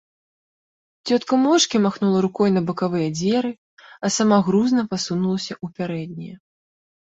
[1.09, 3.51] Цётка моўчкі махнула рукой на бакавыя дзверы,
[4.07, 6.35] а сама грузна пасунулася ў пярэднія.